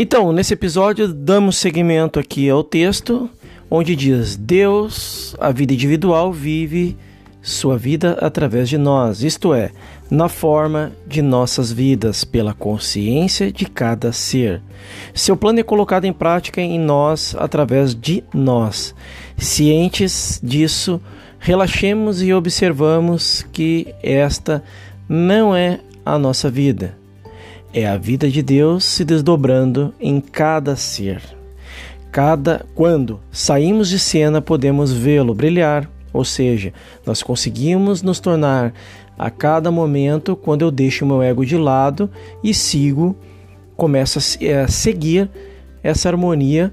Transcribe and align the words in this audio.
Então, 0.00 0.32
nesse 0.32 0.54
episódio, 0.54 1.12
damos 1.12 1.56
seguimento 1.56 2.20
aqui 2.20 2.48
ao 2.48 2.62
texto 2.62 3.28
onde 3.68 3.96
diz: 3.96 4.36
Deus, 4.36 5.34
a 5.40 5.50
vida 5.50 5.72
individual, 5.74 6.32
vive 6.32 6.96
sua 7.42 7.76
vida 7.76 8.16
através 8.20 8.68
de 8.68 8.78
nós, 8.78 9.24
isto 9.24 9.52
é, 9.52 9.72
na 10.08 10.28
forma 10.28 10.92
de 11.04 11.20
nossas 11.20 11.72
vidas, 11.72 12.22
pela 12.22 12.54
consciência 12.54 13.50
de 13.50 13.66
cada 13.66 14.12
ser. 14.12 14.62
Seu 15.12 15.36
plano 15.36 15.58
é 15.58 15.64
colocado 15.64 16.04
em 16.04 16.12
prática 16.12 16.60
em 16.60 16.78
nós 16.78 17.34
através 17.36 17.92
de 17.92 18.22
nós. 18.32 18.94
Cientes 19.36 20.38
disso, 20.40 21.00
relaxemos 21.40 22.22
e 22.22 22.32
observamos 22.32 23.44
que 23.52 23.92
esta 24.00 24.62
não 25.08 25.56
é 25.56 25.80
a 26.06 26.16
nossa 26.16 26.48
vida. 26.48 26.96
É 27.72 27.86
a 27.86 27.96
vida 27.96 28.30
de 28.30 28.42
Deus 28.42 28.84
se 28.84 29.04
desdobrando 29.04 29.92
em 30.00 30.20
cada 30.20 30.74
ser. 30.74 31.22
Cada 32.10 32.64
quando 32.74 33.20
saímos 33.30 33.88
de 33.88 33.98
cena 33.98 34.40
podemos 34.40 34.90
vê-lo 34.90 35.34
brilhar, 35.34 35.90
ou 36.12 36.24
seja, 36.24 36.72
nós 37.04 37.22
conseguimos 37.22 38.02
nos 38.02 38.18
tornar 38.18 38.72
a 39.18 39.30
cada 39.30 39.70
momento 39.70 40.34
quando 40.34 40.62
eu 40.62 40.70
deixo 40.70 41.04
meu 41.04 41.22
ego 41.22 41.44
de 41.44 41.56
lado 41.56 42.10
e 42.42 42.54
sigo, 42.54 43.14
começo 43.76 44.18
a 44.18 44.44
é, 44.44 44.66
seguir 44.66 45.28
essa 45.82 46.08
harmonia, 46.08 46.72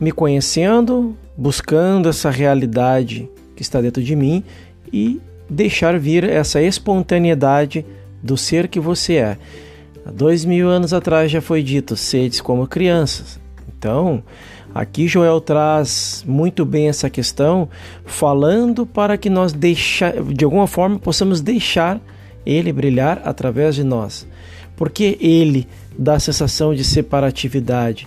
me 0.00 0.12
conhecendo, 0.12 1.16
buscando 1.36 2.08
essa 2.08 2.30
realidade 2.30 3.28
que 3.56 3.62
está 3.62 3.80
dentro 3.80 4.02
de 4.02 4.14
mim 4.14 4.44
e 4.92 5.20
deixar 5.50 5.98
vir 5.98 6.22
essa 6.24 6.62
espontaneidade 6.62 7.84
do 8.22 8.36
ser 8.36 8.68
que 8.68 8.78
você 8.78 9.14
é. 9.16 9.38
Há 10.08 10.10
dois 10.10 10.42
mil 10.42 10.70
anos 10.70 10.94
atrás 10.94 11.30
já 11.30 11.42
foi 11.42 11.62
dito: 11.62 11.94
sedes 11.94 12.40
como 12.40 12.66
crianças. 12.66 13.38
Então, 13.68 14.22
Aqui 14.74 15.08
Joel 15.08 15.40
traz 15.40 16.22
muito 16.26 16.64
bem 16.64 16.88
essa 16.88 17.08
questão, 17.08 17.68
falando 18.04 18.86
para 18.86 19.16
que 19.16 19.30
nós 19.30 19.52
deixa, 19.52 20.12
de 20.12 20.44
alguma 20.44 20.66
forma 20.66 20.98
possamos 20.98 21.40
deixar 21.40 21.98
ele 22.44 22.72
brilhar 22.72 23.22
através 23.24 23.74
de 23.74 23.82
nós. 23.82 24.26
Porque 24.76 25.16
ele 25.20 25.66
dá 25.98 26.14
a 26.14 26.20
sensação 26.20 26.74
de 26.74 26.84
separatividade? 26.84 28.06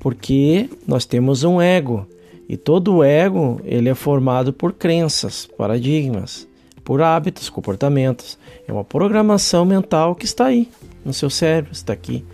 Porque 0.00 0.70
nós 0.86 1.04
temos 1.04 1.42
um 1.42 1.60
ego 1.60 2.06
e 2.48 2.56
todo 2.56 3.02
ego 3.02 3.60
ele 3.64 3.88
é 3.88 3.94
formado 3.94 4.52
por 4.52 4.72
crenças, 4.72 5.48
paradigmas, 5.58 6.48
por 6.84 7.02
hábitos, 7.02 7.50
comportamentos. 7.50 8.38
É 8.66 8.72
uma 8.72 8.84
programação 8.84 9.64
mental 9.64 10.14
que 10.14 10.24
está 10.24 10.46
aí 10.46 10.68
no 11.08 11.14
seu 11.14 11.28
cérebro, 11.28 11.72
está 11.72 11.92
aqui 11.92 12.24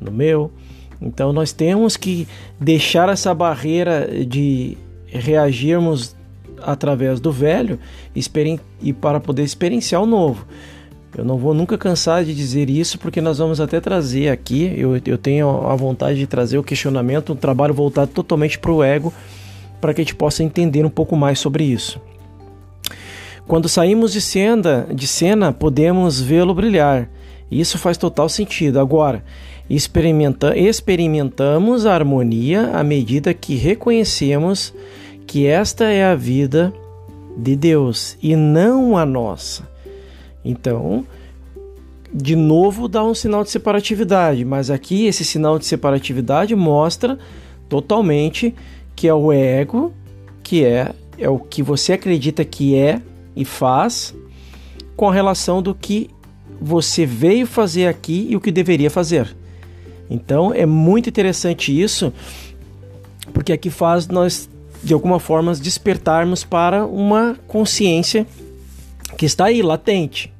no 0.00 0.12
meu, 0.12 0.52
então 1.00 1.32
nós 1.32 1.52
temos 1.52 1.96
que 1.96 2.28
deixar 2.60 3.08
essa 3.08 3.34
barreira 3.34 4.24
de 4.24 4.76
reagirmos 5.06 6.14
através 6.62 7.18
do 7.18 7.32
velho 7.32 7.78
e 8.82 8.92
para 8.92 9.18
poder 9.18 9.42
experienciar 9.42 10.02
o 10.02 10.06
novo. 10.06 10.46
Eu 11.16 11.24
não 11.24 11.36
vou 11.36 11.52
nunca 11.52 11.76
cansar 11.76 12.24
de 12.24 12.34
dizer 12.34 12.70
isso, 12.70 12.98
porque 12.98 13.20
nós 13.20 13.38
vamos 13.38 13.60
até 13.60 13.80
trazer 13.80 14.28
aqui. 14.28 14.72
Eu, 14.76 15.00
eu 15.04 15.18
tenho 15.18 15.48
a 15.66 15.74
vontade 15.74 16.18
de 16.18 16.26
trazer 16.26 16.56
o 16.56 16.62
questionamento, 16.62 17.32
um 17.32 17.36
trabalho 17.36 17.74
voltado 17.74 18.12
totalmente 18.12 18.58
para 18.58 18.70
o 18.70 18.82
ego, 18.82 19.12
para 19.80 19.92
que 19.92 20.00
a 20.00 20.04
gente 20.04 20.14
possa 20.14 20.44
entender 20.44 20.84
um 20.84 20.90
pouco 20.90 21.16
mais 21.16 21.38
sobre 21.40 21.64
isso. 21.64 22.00
Quando 23.48 23.68
saímos 23.68 24.12
de 24.12 24.20
cena, 24.20 24.86
de 24.94 25.06
cena 25.08 25.52
podemos 25.52 26.20
vê-lo 26.20 26.54
brilhar. 26.54 27.10
Isso 27.50 27.78
faz 27.78 27.96
total 27.96 28.28
sentido. 28.28 28.78
Agora, 28.78 29.24
Experimenta, 29.70 30.58
experimentamos 30.58 31.86
a 31.86 31.94
harmonia 31.94 32.72
à 32.72 32.82
medida 32.82 33.32
que 33.32 33.54
reconhecemos 33.54 34.74
que 35.28 35.46
esta 35.46 35.84
é 35.84 36.04
a 36.04 36.16
vida 36.16 36.74
de 37.36 37.54
Deus 37.54 38.18
e 38.20 38.34
não 38.34 38.98
a 38.98 39.06
nossa. 39.06 39.68
Então, 40.44 41.06
de 42.12 42.34
novo 42.34 42.88
dá 42.88 43.04
um 43.04 43.14
sinal 43.14 43.44
de 43.44 43.50
separatividade, 43.50 44.44
mas 44.44 44.72
aqui 44.72 45.06
esse 45.06 45.24
sinal 45.24 45.56
de 45.56 45.66
separatividade 45.66 46.56
mostra 46.56 47.16
totalmente 47.68 48.52
que 48.96 49.06
é 49.06 49.14
o 49.14 49.32
ego, 49.32 49.94
que 50.42 50.64
é, 50.64 50.92
é 51.16 51.28
o 51.28 51.38
que 51.38 51.62
você 51.62 51.92
acredita 51.92 52.44
que 52.44 52.74
é 52.74 53.00
e 53.36 53.44
faz, 53.44 54.12
com 54.96 55.10
relação 55.10 55.62
do 55.62 55.76
que 55.76 56.10
você 56.60 57.06
veio 57.06 57.46
fazer 57.46 57.86
aqui 57.86 58.26
e 58.28 58.36
o 58.36 58.40
que 58.40 58.52
deveria 58.52 58.90
fazer. 58.90 59.34
Então 60.08 60.52
é 60.52 60.66
muito 60.66 61.08
interessante 61.08 61.78
isso, 61.78 62.12
porque 63.32 63.52
aqui 63.52 63.70
faz 63.70 64.08
nós 64.08 64.48
de 64.82 64.94
alguma 64.94 65.20
forma 65.20 65.54
despertarmos 65.54 66.42
para 66.42 66.84
uma 66.86 67.36
consciência 67.46 68.26
que 69.16 69.26
está 69.26 69.46
aí 69.46 69.62
latente. 69.62 70.32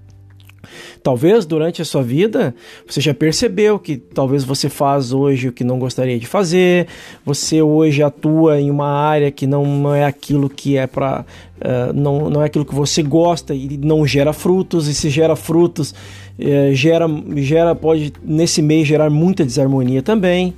Talvez 1.02 1.46
durante 1.46 1.80
a 1.80 1.84
sua 1.84 2.02
vida 2.02 2.54
você 2.86 3.00
já 3.00 3.14
percebeu 3.14 3.78
que 3.78 3.96
talvez 3.96 4.44
você 4.44 4.68
faz 4.68 5.12
hoje 5.12 5.48
o 5.48 5.52
que 5.52 5.64
não 5.64 5.78
gostaria 5.78 6.18
de 6.18 6.26
fazer, 6.26 6.86
você 7.24 7.62
hoje 7.62 8.02
atua 8.02 8.60
em 8.60 8.70
uma 8.70 8.88
área 8.88 9.30
que 9.30 9.46
não 9.46 9.94
é 9.94 10.04
aquilo 10.04 10.50
que 10.50 10.76
é 10.76 10.86
para. 10.86 11.24
Uh, 11.60 11.92
não, 11.92 12.30
não 12.30 12.42
é 12.42 12.46
aquilo 12.46 12.64
que 12.64 12.74
você 12.74 13.02
gosta 13.02 13.54
e 13.54 13.76
não 13.76 14.06
gera 14.06 14.32
frutos, 14.32 14.88
e 14.88 14.94
se 14.94 15.10
gera 15.10 15.36
frutos, 15.36 15.92
uh, 16.38 16.74
gera, 16.74 17.06
gera, 17.36 17.74
pode 17.74 18.12
nesse 18.22 18.62
mês 18.62 18.86
gerar 18.86 19.10
muita 19.10 19.44
desarmonia 19.44 20.02
também. 20.02 20.54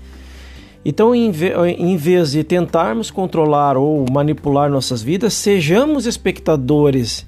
Então, 0.84 1.14
em, 1.14 1.30
ve 1.30 1.52
em 1.78 1.96
vez 1.96 2.32
de 2.32 2.42
tentarmos 2.42 3.10
controlar 3.10 3.76
ou 3.76 4.04
manipular 4.10 4.68
nossas 4.68 5.00
vidas, 5.00 5.32
sejamos 5.34 6.06
espectadores 6.06 7.24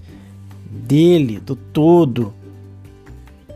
dele, 0.68 1.38
do 1.38 1.54
todo, 1.54 2.32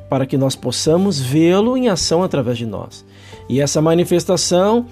para 0.09 0.27
que 0.27 0.39
nós 0.39 0.57
possamos 0.57 1.21
vê-lo 1.21 1.77
em 1.77 1.89
ação 1.89 2.23
através 2.23 2.59
de 2.59 2.67
nós. 2.67 3.05
E 3.49 3.61
essa 3.61 3.81
manifestação 3.81 4.87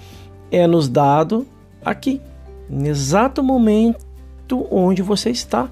é 0.51 0.65
nos 0.67 0.87
dado 0.87 1.45
aqui, 1.83 2.21
no 2.69 2.87
exato 2.87 3.43
momento 3.43 4.05
onde 4.71 5.01
você 5.01 5.29
está. 5.29 5.69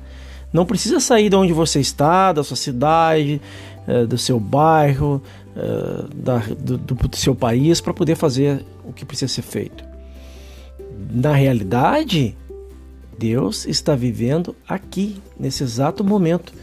Não 0.52 0.66
precisa 0.66 1.00
sair 1.00 1.30
de 1.30 1.36
onde 1.36 1.54
você 1.54 1.80
está, 1.80 2.32
da 2.32 2.44
sua 2.44 2.56
cidade, 2.56 3.42
eh, 3.88 4.06
do 4.06 4.18
seu 4.18 4.40
bairro, 4.40 5.22
eh, 5.56 6.54
do, 6.58 6.78
do 6.78 7.16
seu 7.16 7.36
país, 7.36 7.82
para 7.82 7.94
poder 7.94 8.16
fazer 8.16 8.66
o 8.84 8.94
que 8.94 9.06
precisa 9.06 9.32
ser 9.32 9.42
feito. 9.42 9.84
Na 11.12 11.34
realidade, 11.34 12.36
Deus 13.18 13.66
está 13.66 13.96
vivendo 13.96 14.56
aqui, 14.68 15.22
nesse 15.40 15.64
exato 15.64 16.04
momento. 16.04 16.54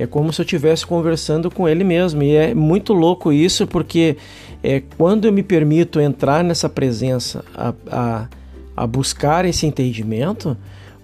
É 0.00 0.06
como 0.06 0.32
se 0.32 0.40
eu 0.40 0.44
estivesse 0.44 0.86
conversando 0.86 1.50
com 1.50 1.68
ele 1.68 1.84
mesmo. 1.84 2.22
E 2.22 2.34
é 2.34 2.54
muito 2.54 2.94
louco 2.94 3.30
isso, 3.30 3.66
porque 3.66 4.16
é, 4.62 4.82
quando 4.96 5.26
eu 5.26 5.32
me 5.32 5.42
permito 5.42 6.00
entrar 6.00 6.42
nessa 6.42 6.70
presença, 6.70 7.44
a, 7.54 7.74
a, 7.86 8.28
a 8.74 8.86
buscar 8.86 9.44
esse 9.44 9.66
entendimento, 9.66 10.56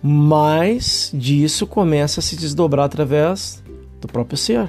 mais 0.03 1.11
disso 1.13 1.67
começa 1.67 2.21
a 2.21 2.23
se 2.23 2.37
desdobrar 2.37 2.87
através 2.87 3.63
do 4.01 4.09
próprio 4.09 4.39
ser. 4.39 4.67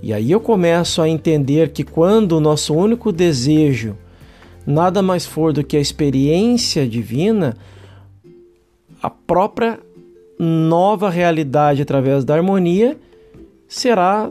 E 0.00 0.12
aí 0.12 0.30
eu 0.30 0.38
começo 0.38 1.02
a 1.02 1.08
entender 1.08 1.72
que 1.72 1.82
quando 1.82 2.36
o 2.36 2.40
nosso 2.40 2.72
único 2.72 3.10
desejo 3.10 3.96
nada 4.64 5.02
mais 5.02 5.26
for 5.26 5.52
do 5.52 5.64
que 5.64 5.76
a 5.76 5.80
experiência 5.80 6.86
divina, 6.86 7.56
a 9.02 9.10
própria 9.10 9.80
nova 10.38 11.10
realidade 11.10 11.82
através 11.82 12.24
da 12.24 12.36
harmonia 12.36 12.96
será 13.74 14.30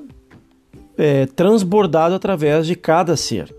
é, 0.97 1.25
transbordado 1.25 2.15
através 2.15 2.65
de 2.65 2.75
cada 2.75 3.17
ser, 3.17 3.53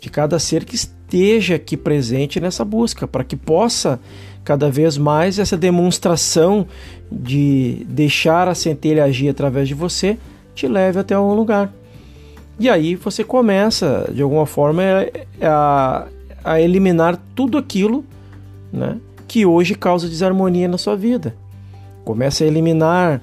de 0.00 0.10
cada 0.10 0.38
ser 0.38 0.64
que 0.64 0.74
esteja 0.74 1.54
aqui 1.54 1.76
presente 1.76 2.38
nessa 2.38 2.64
busca, 2.64 3.08
para 3.08 3.24
que 3.24 3.36
possa 3.36 3.98
cada 4.44 4.70
vez 4.70 4.98
mais 4.98 5.38
essa 5.38 5.56
demonstração 5.56 6.66
de 7.10 7.86
deixar 7.88 8.48
a 8.48 8.54
centelha 8.54 9.04
agir 9.04 9.28
através 9.28 9.68
de 9.68 9.74
você 9.74 10.18
te 10.54 10.66
leve 10.68 10.98
até 10.98 11.18
um 11.18 11.32
lugar. 11.32 11.72
E 12.58 12.68
aí 12.68 12.94
você 12.94 13.24
começa, 13.24 14.10
de 14.12 14.20
alguma 14.20 14.44
forma, 14.44 14.82
é 14.82 15.26
a, 15.42 16.08
a 16.44 16.60
eliminar 16.60 17.18
tudo 17.34 17.56
aquilo 17.56 18.04
né, 18.70 18.98
que 19.26 19.46
hoje 19.46 19.74
causa 19.74 20.08
desarmonia 20.08 20.68
na 20.68 20.76
sua 20.76 20.96
vida. 20.96 21.34
Começa 22.04 22.44
a 22.44 22.46
eliminar 22.46 23.22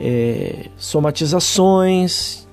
é, 0.00 0.66
somatizações, 0.76 2.46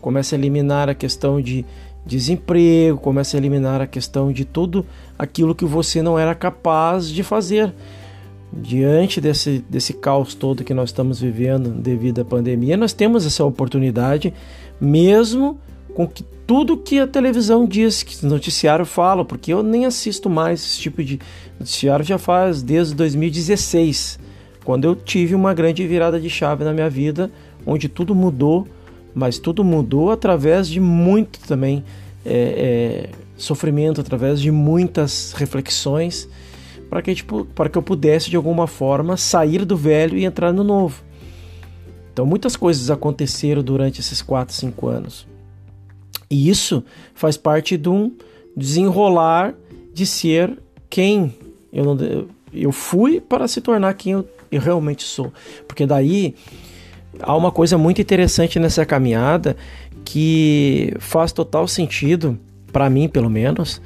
começa 0.00 0.34
a 0.34 0.38
eliminar 0.38 0.88
a 0.88 0.94
questão 0.94 1.40
de 1.40 1.64
desemprego, 2.04 2.98
começa 2.98 3.36
a 3.36 3.38
eliminar 3.38 3.80
a 3.80 3.86
questão 3.86 4.32
de 4.32 4.44
tudo 4.44 4.84
aquilo 5.18 5.54
que 5.54 5.64
você 5.64 6.02
não 6.02 6.18
era 6.18 6.34
capaz 6.34 7.08
de 7.08 7.22
fazer. 7.22 7.72
Diante 8.52 9.18
desse, 9.18 9.64
desse 9.68 9.94
caos 9.94 10.34
todo 10.34 10.62
que 10.62 10.74
nós 10.74 10.90
estamos 10.90 11.20
vivendo 11.20 11.70
devido 11.70 12.20
à 12.20 12.24
pandemia, 12.24 12.76
nós 12.76 12.92
temos 12.92 13.24
essa 13.24 13.42
oportunidade, 13.44 14.34
mesmo 14.78 15.58
com 15.94 16.06
que 16.06 16.22
tudo 16.46 16.76
que 16.76 16.98
a 16.98 17.06
televisão 17.06 17.64
diz, 17.66 18.02
que 18.02 18.26
o 18.26 18.28
noticiário 18.28 18.84
fala, 18.84 19.24
porque 19.24 19.52
eu 19.52 19.62
nem 19.62 19.86
assisto 19.86 20.28
mais 20.28 20.60
esse 20.60 20.80
tipo 20.80 21.02
de 21.02 21.18
noticiário 21.58 22.04
já 22.04 22.18
faz 22.18 22.62
desde 22.62 22.94
2016, 22.94 24.18
quando 24.64 24.84
eu 24.84 24.94
tive 24.94 25.34
uma 25.34 25.52
grande 25.52 25.86
virada 25.86 26.20
de 26.20 26.30
chave 26.30 26.64
na 26.64 26.72
minha 26.72 26.88
vida, 26.88 27.30
onde 27.66 27.88
tudo 27.88 28.14
mudou, 28.14 28.66
mas 29.14 29.38
tudo 29.38 29.64
mudou 29.64 30.10
através 30.10 30.68
de 30.68 30.80
muito 30.80 31.40
também 31.40 31.84
é, 32.24 32.32
é, 32.32 33.10
sofrimento, 33.36 34.00
através 34.00 34.40
de 34.40 34.50
muitas 34.50 35.32
reflexões, 35.32 36.28
para 36.88 37.02
que, 37.02 37.14
tipo, 37.14 37.44
para 37.44 37.68
que 37.68 37.76
eu 37.76 37.82
pudesse 37.82 38.30
de 38.30 38.36
alguma 38.36 38.66
forma 38.66 39.16
sair 39.16 39.64
do 39.64 39.76
velho 39.76 40.16
e 40.16 40.24
entrar 40.24 40.52
no 40.52 40.62
novo. 40.62 41.02
Então 42.12 42.26
muitas 42.26 42.56
coisas 42.56 42.90
aconteceram 42.90 43.62
durante 43.62 44.00
esses 44.00 44.20
4, 44.20 44.54
5 44.54 44.86
anos. 44.86 45.26
E 46.30 46.48
isso 46.48 46.84
faz 47.14 47.36
parte 47.36 47.76
de 47.76 47.88
um 47.88 48.12
desenrolar 48.56 49.54
de 49.92 50.06
ser 50.06 50.58
quem 50.88 51.34
eu, 51.72 51.84
não, 51.84 52.26
eu 52.52 52.70
fui 52.70 53.20
para 53.20 53.48
se 53.48 53.60
tornar 53.62 53.94
quem 53.94 54.12
eu, 54.12 54.28
eu 54.52 54.60
realmente 54.60 55.02
sou. 55.02 55.32
Porque 55.66 55.86
daí 55.86 56.34
há 57.20 57.34
uma 57.36 57.50
coisa 57.50 57.76
muito 57.76 58.00
interessante 58.00 58.60
nessa 58.60 58.84
caminhada 58.86 59.56
que 60.04 60.94
faz 60.98 61.32
total 61.32 61.66
sentido, 61.66 62.38
para 62.72 62.88
mim 62.90 63.08
pelo 63.08 63.30
menos, 63.30 63.80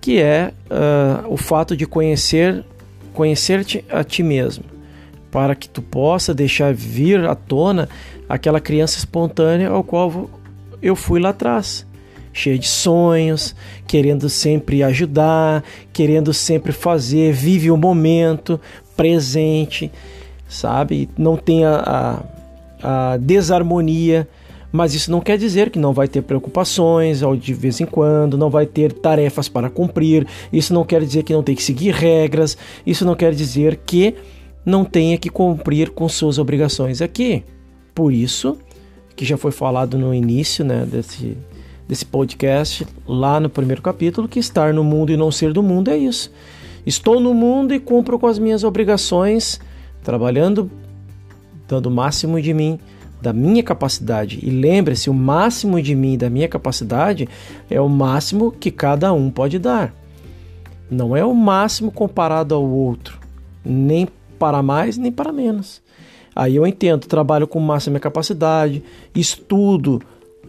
que 0.00 0.18
é 0.18 0.52
uh, 0.70 1.32
o 1.32 1.36
fato 1.36 1.76
de 1.76 1.86
conhecer 1.86 2.64
conhecer-te 3.12 3.82
a 3.88 4.04
ti 4.04 4.22
mesmo 4.22 4.62
para 5.30 5.54
que 5.54 5.68
tu 5.68 5.80
possa 5.80 6.34
deixar 6.34 6.72
vir 6.72 7.24
à 7.26 7.34
tona 7.34 7.88
aquela 8.28 8.60
criança 8.60 8.98
espontânea 8.98 9.68
ao 9.68 9.82
qual 9.82 10.30
eu 10.82 10.94
fui 10.94 11.18
lá 11.18 11.30
atrás, 11.30 11.86
cheia 12.32 12.58
de 12.58 12.68
sonhos, 12.68 13.54
querendo 13.86 14.28
sempre 14.28 14.82
ajudar, 14.82 15.64
querendo 15.92 16.32
sempre 16.32 16.72
fazer, 16.72 17.32
vive 17.32 17.70
o 17.70 17.76
momento 17.76 18.60
presente, 18.96 19.90
sabe? 20.48 21.08
Não 21.16 21.36
tem 21.36 21.64
a, 21.64 22.22
a, 22.82 23.16
desarmonia 23.18 24.28
mas 24.76 24.94
isso 24.94 25.10
não 25.10 25.20
quer 25.20 25.38
dizer 25.38 25.70
que 25.70 25.78
não 25.78 25.94
vai 25.94 26.06
ter 26.06 26.20
preocupações 26.22 27.22
de 27.40 27.54
vez 27.54 27.80
em 27.80 27.86
quando, 27.86 28.36
não 28.36 28.50
vai 28.50 28.66
ter 28.66 28.92
tarefas 28.92 29.48
para 29.48 29.70
cumprir, 29.70 30.26
isso 30.52 30.74
não 30.74 30.84
quer 30.84 31.00
dizer 31.02 31.22
que 31.22 31.32
não 31.32 31.42
tem 31.42 31.54
que 31.54 31.62
seguir 31.62 31.94
regras, 31.94 32.58
isso 32.84 33.04
não 33.04 33.14
quer 33.14 33.32
dizer 33.32 33.80
que 33.86 34.14
não 34.66 34.84
tenha 34.84 35.16
que 35.16 35.30
cumprir 35.30 35.90
com 35.90 36.06
suas 36.08 36.38
obrigações 36.38 37.00
aqui. 37.00 37.42
Por 37.94 38.12
isso, 38.12 38.58
que 39.14 39.24
já 39.24 39.38
foi 39.38 39.50
falado 39.50 39.96
no 39.96 40.12
início 40.12 40.64
né, 40.64 40.84
desse, 40.84 41.38
desse 41.88 42.04
podcast, 42.04 42.86
lá 43.06 43.40
no 43.40 43.48
primeiro 43.48 43.80
capítulo, 43.80 44.28
que 44.28 44.38
estar 44.38 44.74
no 44.74 44.84
mundo 44.84 45.10
e 45.10 45.16
não 45.16 45.30
ser 45.30 45.52
do 45.52 45.62
mundo 45.62 45.90
é 45.90 45.96
isso. 45.96 46.30
Estou 46.86 47.18
no 47.18 47.34
mundo 47.34 47.74
e 47.74 47.80
cumpro 47.80 48.18
com 48.18 48.28
as 48.28 48.38
minhas 48.38 48.62
obrigações, 48.62 49.60
trabalhando, 50.04 50.70
dando 51.66 51.86
o 51.86 51.90
máximo 51.90 52.40
de 52.40 52.54
mim, 52.54 52.78
da 53.20 53.32
minha 53.32 53.62
capacidade. 53.62 54.38
E 54.40 54.50
lembre-se, 54.50 55.10
o 55.10 55.14
máximo 55.14 55.82
de 55.82 55.96
mim, 55.96 56.16
da 56.16 56.30
minha 56.30 56.48
capacidade, 56.48 57.28
é 57.68 57.80
o 57.80 57.88
máximo 57.88 58.52
que 58.52 58.70
cada 58.70 59.12
um 59.12 59.30
pode 59.30 59.58
dar. 59.58 59.92
Não 60.88 61.16
é 61.16 61.24
o 61.24 61.34
máximo 61.34 61.90
comparado 61.90 62.54
ao 62.54 62.64
outro, 62.64 63.18
nem 63.64 64.06
para 64.38 64.62
mais 64.62 64.96
nem 64.96 65.10
para 65.10 65.32
menos. 65.32 65.82
Aí 66.34 66.54
eu 66.54 66.66
entendo, 66.66 67.06
trabalho 67.06 67.48
com 67.48 67.58
o 67.58 67.62
máximo 67.62 67.90
da 67.90 67.94
minha 67.94 68.00
capacidade, 68.00 68.84
estudo 69.14 70.00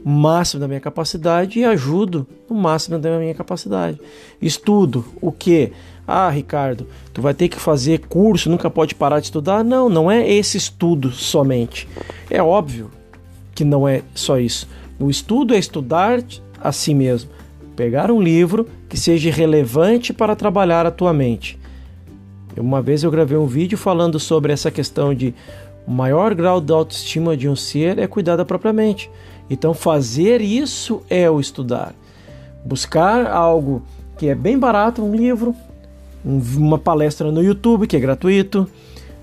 o 0.05 0.09
máximo 0.09 0.59
da 0.59 0.67
minha 0.67 0.79
capacidade 0.79 1.59
e 1.59 1.65
ajudo 1.65 2.27
o 2.49 2.53
máximo 2.53 2.99
da 2.99 3.17
minha 3.17 3.33
capacidade. 3.33 3.99
Estudo 4.41 5.03
o 5.19 5.31
que? 5.31 5.71
Ah, 6.07 6.29
Ricardo, 6.29 6.87
tu 7.13 7.21
vai 7.21 7.33
ter 7.33 7.49
que 7.49 7.59
fazer 7.59 7.99
curso, 8.07 8.49
nunca 8.49 8.69
pode 8.69 8.95
parar 8.95 9.19
de 9.19 9.25
estudar. 9.25 9.63
Não, 9.63 9.89
não 9.89 10.09
é 10.09 10.27
esse 10.31 10.55
estudo 10.55 11.11
somente. 11.11 11.87
É 12.29 12.41
óbvio 12.41 12.89
que 13.53 13.65
não 13.65 13.85
é 13.85 14.01
só 14.15 14.39
isso. 14.39 14.69
O 14.97 15.09
estudo 15.09 15.53
é 15.53 15.57
estudar 15.57 16.23
a 16.61 16.71
si 16.71 16.93
mesmo. 16.93 17.29
Pegar 17.75 18.09
um 18.09 18.21
livro 18.21 18.67
que 18.87 18.97
seja 18.97 19.29
relevante 19.29 20.13
para 20.13 20.35
trabalhar 20.35 20.85
a 20.85 20.91
tua 20.91 21.11
mente. 21.11 21.59
Uma 22.55 22.81
vez 22.81 23.03
eu 23.03 23.11
gravei 23.11 23.37
um 23.37 23.45
vídeo 23.45 23.77
falando 23.77 24.19
sobre 24.19 24.51
essa 24.51 24.71
questão 24.71 25.13
de 25.13 25.35
o 25.85 25.91
maior 25.91 26.33
grau 26.33 26.59
de 26.59 26.73
autoestima 26.73 27.37
de 27.37 27.47
um 27.47 27.55
ser 27.55 27.99
é 27.99 28.07
cuidar 28.07 28.35
da 28.35 28.43
própria 28.43 28.73
mente. 28.73 29.09
Então, 29.49 29.73
fazer 29.73 30.41
isso 30.41 31.01
é 31.09 31.29
o 31.29 31.39
estudar. 31.39 31.93
Buscar 32.65 33.27
algo 33.27 33.83
que 34.17 34.27
é 34.27 34.35
bem 34.35 34.57
barato, 34.57 35.03
um 35.03 35.15
livro, 35.15 35.55
uma 36.23 36.77
palestra 36.77 37.31
no 37.31 37.43
YouTube 37.43 37.87
que 37.87 37.95
é 37.95 37.99
gratuito, 37.99 38.67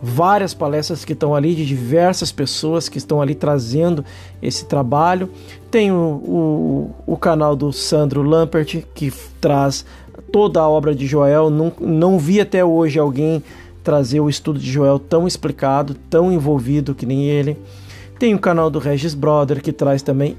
várias 0.00 0.52
palestras 0.52 1.05
que 1.05 1.12
estão 1.12 1.35
ali 1.35 1.55
de 1.55 1.64
diversas 1.64 2.31
pessoas 2.31 2.88
que 2.88 2.99
estão 2.99 3.23
ali 3.23 3.35
trazendo 3.35 4.05
esse 4.43 4.67
trabalho. 4.67 5.31
Tem 5.70 5.91
o, 5.91 5.94
o, 5.96 6.94
o 7.06 7.17
canal 7.17 7.56
do 7.56 7.73
Sandro 7.73 8.23
Lampert 8.23 8.85
que 8.94 9.12
traz 9.41 9.85
toda 10.31 10.61
a 10.61 10.69
obra 10.69 10.94
de 10.94 11.06
Joel. 11.06 11.49
Não, 11.49 11.73
não 11.81 12.19
vi 12.19 12.41
até 12.41 12.64
hoje 12.64 12.99
alguém 12.99 13.43
trazer 13.82 14.20
o 14.20 14.29
estudo 14.29 14.58
de 14.58 14.70
Joel 14.70 14.99
tão 14.99 15.26
explicado, 15.26 15.94
tão 16.11 16.32
envolvido 16.32 16.94
que 16.94 17.06
nem 17.06 17.25
ele. 17.25 17.56
Tem 18.19 18.35
o 18.35 18.38
canal 18.38 18.70
do 18.70 18.79
Regis 18.79 19.14
Brother 19.14 19.62
que 19.62 19.73
traz 19.73 20.02
também 20.02 20.37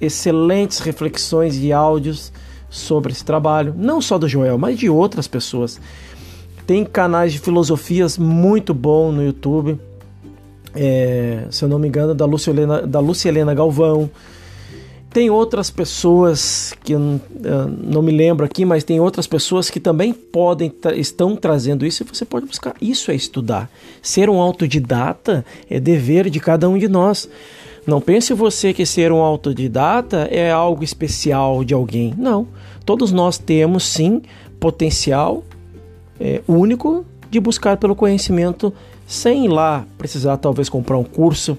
excelentes 0.00 0.80
reflexões 0.80 1.56
e 1.56 1.72
áudios 1.72 2.32
sobre 2.72 3.12
esse 3.12 3.24
trabalho, 3.24 3.74
não 3.76 4.00
só 4.00 4.18
do 4.18 4.26
Joel, 4.26 4.56
mas 4.56 4.78
de 4.78 4.88
outras 4.88 5.28
pessoas. 5.28 5.78
Tem 6.66 6.84
canais 6.84 7.32
de 7.32 7.38
filosofias 7.38 8.16
muito 8.16 8.72
bom 8.72 9.12
no 9.12 9.22
YouTube. 9.22 9.78
É, 10.74 11.44
se 11.50 11.62
eu 11.62 11.68
não 11.68 11.78
me 11.78 11.86
engano, 11.86 12.14
da 12.14 12.24
Lúcia 12.24 12.50
Helena, 12.50 12.86
da 12.86 12.98
Lúcia 12.98 13.28
Helena 13.28 13.52
Galvão. 13.52 14.10
Tem 15.12 15.28
outras 15.28 15.70
pessoas 15.70 16.72
que 16.82 16.94
eu 16.94 17.20
não 17.84 18.00
me 18.00 18.10
lembro 18.10 18.46
aqui, 18.46 18.64
mas 18.64 18.82
tem 18.82 18.98
outras 18.98 19.26
pessoas 19.26 19.68
que 19.68 19.78
também 19.78 20.14
podem 20.14 20.72
estão 20.94 21.36
trazendo 21.36 21.84
isso 21.84 22.02
e 22.02 22.06
você 22.06 22.24
pode 22.24 22.46
buscar. 22.46 22.74
Isso 22.80 23.10
é 23.10 23.14
estudar. 23.14 23.70
Ser 24.00 24.30
um 24.30 24.40
autodidata 24.40 25.44
é 25.68 25.78
dever 25.78 26.30
de 26.30 26.40
cada 26.40 26.66
um 26.66 26.78
de 26.78 26.88
nós. 26.88 27.28
Não 27.84 28.00
pense 28.00 28.32
você 28.32 28.72
que 28.72 28.86
ser 28.86 29.10
um 29.10 29.20
autodidata 29.20 30.28
é 30.30 30.52
algo 30.52 30.84
especial 30.84 31.64
de 31.64 31.74
alguém. 31.74 32.14
Não. 32.16 32.46
Todos 32.84 33.10
nós 33.10 33.38
temos 33.38 33.84
sim 33.84 34.22
potencial 34.60 35.42
é, 36.20 36.40
único 36.46 37.04
de 37.28 37.40
buscar 37.40 37.76
pelo 37.76 37.96
conhecimento 37.96 38.72
sem 39.04 39.46
ir 39.46 39.48
lá 39.48 39.84
precisar 39.98 40.36
talvez 40.36 40.68
comprar 40.68 40.96
um 40.96 41.02
curso, 41.02 41.58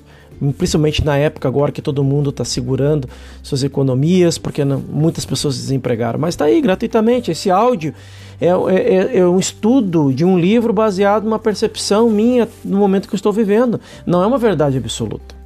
principalmente 0.57 1.03
na 1.03 1.17
época 1.17 1.47
agora 1.47 1.71
que 1.71 1.81
todo 1.81 2.03
mundo 2.03 2.29
está 2.29 2.45
segurando 2.45 3.07
suas 3.41 3.63
economias, 3.63 4.37
porque 4.37 4.63
não, 4.63 4.79
muitas 4.79 5.25
pessoas 5.25 5.57
desempregaram. 5.57 6.17
Mas 6.17 6.35
está 6.35 6.45
aí 6.45 6.61
gratuitamente. 6.61 7.31
Esse 7.31 7.51
áudio 7.51 7.93
é, 8.39 8.47
é, 8.47 8.49
é, 8.49 9.17
é, 9.17 9.27
um 9.27 9.39
estudo 9.39 10.13
de 10.13 10.23
um 10.23 10.39
livro 10.39 10.71
baseado 10.71 11.25
numa 11.25 11.39
percepção 11.39 12.09
minha 12.09 12.47
no 12.63 12.77
momento 12.77 13.09
que 13.09 13.13
eu 13.13 13.17
estou 13.17 13.33
vivendo. 13.33 13.79
Não 14.05 14.23
é 14.23 14.25
uma 14.25 14.37
verdade 14.37 14.77
absoluta. 14.77 15.42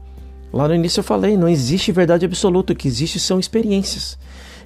Lá 0.52 0.68
no 0.68 0.76
início 0.76 1.00
eu 1.00 1.04
falei, 1.04 1.36
não 1.36 1.50
existe 1.50 1.92
verdade 1.92 2.26
absoluta, 2.26 2.74
o 2.74 2.76
que 2.76 2.88
existe 2.88 3.20
são 3.20 3.40
experiências. 3.40 4.18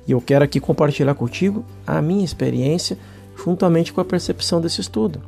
E 0.08 0.12
eu 0.12 0.22
quero 0.22 0.44
aqui 0.44 0.60
compartilhar 0.60 1.14
contigo 1.16 1.66
a 1.86 2.02
minha 2.02 2.24
experiência 2.24 2.98
juntamente 3.44 3.92
com 3.92 4.02
a 4.02 4.06
percepção 4.06 4.62
desse 4.62 4.82
estudo. 4.82 5.22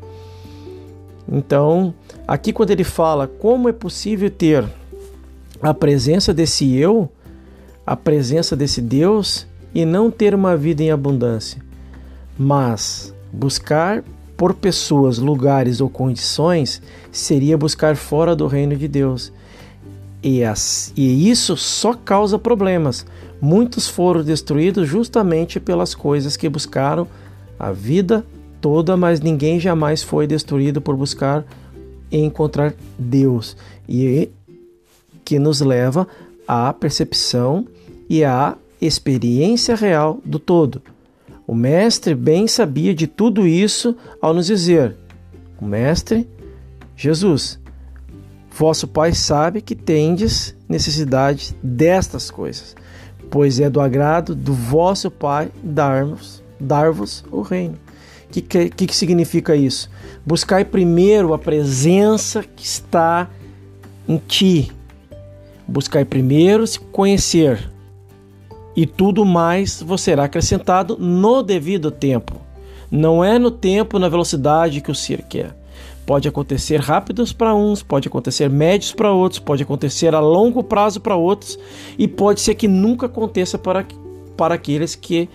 Então, 1.31 1.93
aqui 2.27 2.51
quando 2.51 2.71
ele 2.71 2.83
fala 2.83 3.27
como 3.27 3.69
é 3.69 3.73
possível 3.73 4.29
ter 4.29 4.65
a 5.61 5.73
presença 5.73 6.33
desse 6.33 6.75
eu, 6.75 7.09
a 7.85 7.95
presença 7.95 8.55
desse 8.55 8.81
Deus 8.81 9.47
e 9.73 9.85
não 9.85 10.11
ter 10.11 10.35
uma 10.35 10.55
vida 10.55 10.83
em 10.83 10.91
abundância, 10.91 11.61
mas 12.37 13.13
buscar 13.31 14.03
por 14.35 14.53
pessoas, 14.53 15.17
lugares 15.17 15.79
ou 15.79 15.89
condições 15.89 16.81
seria 17.11 17.57
buscar 17.57 17.95
fora 17.95 18.35
do 18.35 18.47
reino 18.47 18.75
de 18.75 18.87
Deus. 18.87 19.31
E, 20.23 20.43
as, 20.43 20.93
e 20.95 21.29
isso 21.29 21.57
só 21.57 21.93
causa 21.93 22.39
problemas. 22.39 23.05
Muitos 23.41 23.89
foram 23.89 24.23
destruídos 24.23 24.87
justamente 24.87 25.59
pelas 25.59 25.93
coisas 25.93 26.37
que 26.37 26.47
buscaram 26.47 27.05
a 27.59 27.73
vida 27.73 28.25
toda, 28.61 28.95
mas 28.95 29.19
ninguém 29.19 29.59
jamais 29.59 30.01
foi 30.01 30.25
destruído 30.25 30.79
por 30.79 30.95
buscar 30.95 31.43
encontrar 32.09 32.73
Deus. 32.97 33.57
E 33.87 34.29
que 35.25 35.37
nos 35.37 35.59
leva 35.59 36.07
à 36.47 36.71
percepção 36.71 37.67
e 38.09 38.23
à 38.23 38.55
experiência 38.79 39.75
real 39.75 40.21
do 40.23 40.39
todo. 40.39 40.81
O 41.45 41.53
mestre 41.53 42.15
bem 42.15 42.47
sabia 42.47 42.93
de 42.93 43.07
tudo 43.07 43.45
isso 43.45 43.95
ao 44.21 44.33
nos 44.33 44.47
dizer: 44.47 44.95
O 45.59 45.65
mestre 45.65 46.27
Jesus, 46.95 47.59
vosso 48.55 48.87
Pai 48.87 49.13
sabe 49.13 49.61
que 49.61 49.75
tendes 49.75 50.55
necessidade 50.69 51.55
destas 51.61 52.29
coisas. 52.29 52.75
pois 53.29 53.59
é 53.59 53.69
do 53.69 53.81
agrado 53.81 54.35
do 54.35 54.53
vosso 54.53 55.09
Pai 55.09 55.49
dar-vos 55.63 56.43
dar 56.59 56.89
o 57.31 57.41
reino. 57.41 57.77
O 58.25 58.31
que, 58.31 58.41
que, 58.41 58.87
que 58.87 58.95
significa 58.95 59.55
isso? 59.55 59.89
Buscai 60.25 60.63
primeiro 60.63 61.33
a 61.33 61.39
presença 61.39 62.43
que 62.43 62.63
está 62.63 63.29
em 64.07 64.17
ti. 64.17 64.71
Buscai 65.67 66.05
primeiro 66.05 66.65
se 66.65 66.79
conhecer, 66.79 67.71
e 68.75 68.85
tudo 68.85 69.23
mais 69.23 69.81
vos 69.81 70.01
será 70.01 70.25
acrescentado 70.25 70.97
no 70.97 71.43
devido 71.43 71.91
tempo. 71.91 72.41
Não 72.89 73.23
é 73.23 73.37
no 73.39 73.51
tempo, 73.51 73.99
na 73.99 74.09
velocidade 74.09 74.81
que 74.81 74.91
o 74.91 74.95
ser 74.95 75.23
quer. 75.23 75.55
Pode 76.05 76.27
acontecer 76.27 76.79
rápidos 76.79 77.31
para 77.31 77.55
uns, 77.55 77.81
pode 77.81 78.07
acontecer 78.07 78.49
médios 78.49 78.91
para 78.91 79.11
outros, 79.11 79.39
pode 79.39 79.63
acontecer 79.63 80.13
a 80.13 80.19
longo 80.19 80.63
prazo 80.63 80.99
para 80.99 81.15
outros 81.15 81.57
e 81.97 82.07
pode 82.07 82.41
ser 82.41 82.55
que 82.55 82.67
nunca 82.67 83.05
aconteça 83.05 83.57
para, 83.57 83.85
para 84.35 84.55
aqueles 84.55 84.95
que 84.95 85.29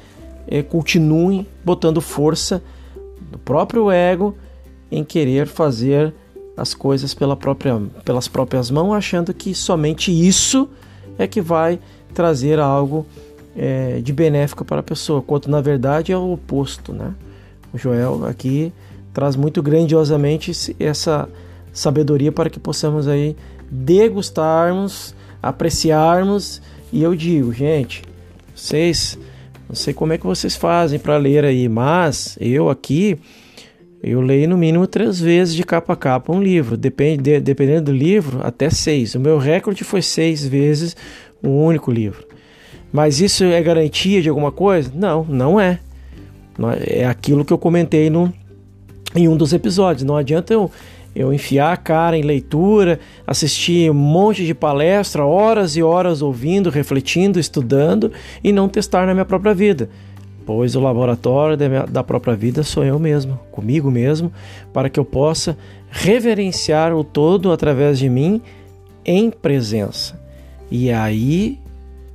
é, 0.46 0.62
continuem 0.62 1.46
botando 1.64 2.00
força 2.00 2.62
do 3.30 3.38
próprio 3.38 3.90
ego 3.90 4.36
em 4.90 5.04
querer 5.04 5.46
fazer 5.46 6.12
as 6.56 6.74
coisas 6.74 7.14
pela 7.14 7.36
própria, 7.36 7.80
pelas 8.04 8.26
próprias 8.26 8.70
mãos, 8.70 8.92
achando 8.92 9.32
que 9.32 9.54
somente 9.54 10.10
isso 10.10 10.68
é 11.18 11.26
que 11.26 11.40
vai 11.40 11.78
trazer 12.12 12.58
algo 12.58 13.06
é, 13.56 14.00
de 14.00 14.12
benéfico 14.12 14.64
para 14.64 14.80
a 14.80 14.82
pessoa, 14.82 15.22
quanto 15.22 15.50
na 15.50 15.60
verdade 15.60 16.12
é 16.12 16.16
o 16.16 16.32
oposto, 16.32 16.92
né? 16.92 17.14
O 17.72 17.78
Joel 17.78 18.26
aqui 18.26 18.72
traz 19.18 19.34
muito 19.34 19.60
grandiosamente 19.60 20.76
essa 20.78 21.28
sabedoria 21.72 22.30
para 22.30 22.48
que 22.48 22.60
possamos 22.60 23.08
aí 23.08 23.34
degustarmos, 23.68 25.12
apreciarmos. 25.42 26.62
E 26.92 27.02
eu 27.02 27.16
digo, 27.16 27.52
gente, 27.52 28.04
vocês, 28.54 29.18
não 29.68 29.74
sei 29.74 29.92
como 29.92 30.12
é 30.12 30.18
que 30.18 30.24
vocês 30.24 30.54
fazem 30.54 31.00
para 31.00 31.16
ler 31.16 31.44
aí, 31.44 31.68
mas 31.68 32.38
eu 32.40 32.70
aqui 32.70 33.18
eu 34.00 34.20
leio 34.20 34.48
no 34.48 34.56
mínimo 34.56 34.86
três 34.86 35.20
vezes 35.20 35.52
de 35.52 35.64
capa 35.64 35.94
a 35.94 35.96
capa 35.96 36.32
um 36.32 36.40
livro, 36.40 36.76
depende, 36.76 37.20
de, 37.20 37.40
dependendo 37.40 37.86
do 37.86 37.92
livro, 37.92 38.38
até 38.44 38.70
seis. 38.70 39.16
O 39.16 39.20
meu 39.20 39.36
recorde 39.36 39.82
foi 39.82 40.00
seis 40.00 40.46
vezes 40.46 40.96
um 41.42 41.60
único 41.64 41.90
livro. 41.90 42.24
Mas 42.92 43.20
isso 43.20 43.42
é 43.42 43.60
garantia 43.60 44.22
de 44.22 44.28
alguma 44.28 44.52
coisa? 44.52 44.92
Não, 44.94 45.24
não 45.24 45.58
é. 45.58 45.80
É 46.86 47.04
aquilo 47.04 47.44
que 47.44 47.52
eu 47.52 47.58
comentei 47.58 48.08
no, 48.08 48.32
em 49.14 49.28
um 49.28 49.36
dos 49.36 49.52
episódios. 49.52 50.04
Não 50.04 50.16
adianta 50.16 50.52
eu, 50.52 50.70
eu 51.14 51.32
enfiar 51.32 51.72
a 51.72 51.76
cara 51.76 52.16
em 52.16 52.22
leitura, 52.22 53.00
assistir 53.26 53.90
um 53.90 53.94
monte 53.94 54.44
de 54.44 54.54
palestra, 54.54 55.24
horas 55.24 55.76
e 55.76 55.82
horas 55.82 56.22
ouvindo, 56.22 56.70
refletindo, 56.70 57.38
estudando 57.38 58.12
e 58.42 58.52
não 58.52 58.68
testar 58.68 59.06
na 59.06 59.14
minha 59.14 59.24
própria 59.24 59.54
vida. 59.54 59.88
Pois 60.46 60.74
o 60.74 60.80
laboratório 60.80 61.56
da, 61.56 61.84
da 61.84 62.02
própria 62.02 62.34
vida 62.34 62.62
sou 62.62 62.82
eu 62.82 62.98
mesmo, 62.98 63.38
comigo 63.52 63.90
mesmo, 63.90 64.32
para 64.72 64.88
que 64.88 64.98
eu 64.98 65.04
possa 65.04 65.58
reverenciar 65.90 66.94
o 66.94 67.04
todo 67.04 67.52
através 67.52 67.98
de 67.98 68.08
mim 68.08 68.40
em 69.04 69.30
presença. 69.30 70.18
E 70.70 70.90
aí 70.90 71.58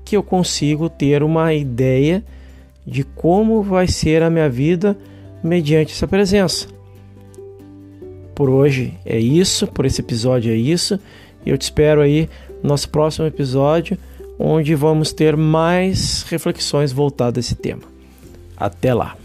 que 0.03 0.17
eu 0.17 0.23
consigo 0.23 0.89
ter 0.89 1.23
uma 1.23 1.53
ideia 1.53 2.23
de 2.85 3.03
como 3.03 3.61
vai 3.61 3.87
ser 3.87 4.21
a 4.21 4.29
minha 4.29 4.49
vida 4.49 4.97
mediante 5.43 5.93
essa 5.93 6.07
presença. 6.07 6.67
Por 8.35 8.49
hoje 8.49 8.93
é 9.05 9.19
isso, 9.19 9.67
por 9.67 9.85
esse 9.85 10.01
episódio 10.01 10.51
é 10.51 10.55
isso. 10.55 10.99
Eu 11.45 11.57
te 11.57 11.63
espero 11.63 12.01
aí 12.01 12.29
no 12.61 12.69
nosso 12.69 12.89
próximo 12.89 13.27
episódio, 13.27 13.97
onde 14.39 14.73
vamos 14.75 15.13
ter 15.13 15.37
mais 15.37 16.23
reflexões 16.23 16.91
voltadas 16.91 17.37
a 17.37 17.45
esse 17.45 17.55
tema. 17.55 17.83
Até 18.57 18.93
lá! 18.93 19.22